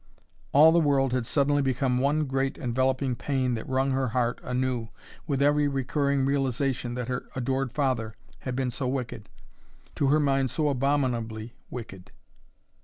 All 0.51 0.71
the 0.71 0.79
world 0.79 1.13
had 1.13 1.27
suddenly 1.27 1.61
become 1.61 1.99
one 1.99 2.25
great, 2.25 2.57
enveloping 2.57 3.15
pain 3.15 3.53
that 3.53 3.69
wrung 3.69 3.91
her 3.91 4.07
heart 4.07 4.41
anew 4.43 4.89
with 5.27 5.43
every 5.43 5.67
recurring 5.67 6.25
realization 6.25 6.95
that 6.95 7.07
her 7.07 7.29
adored 7.35 7.71
father 7.71 8.15
had 8.39 8.55
been 8.55 8.71
so 8.71 8.87
wicked 8.87 9.29
to 9.93 10.07
her 10.07 10.19
mind 10.19 10.49
so 10.49 10.69
abominably 10.69 11.53
wicked. 11.69 12.11